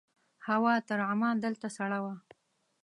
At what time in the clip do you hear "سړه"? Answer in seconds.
1.77-1.99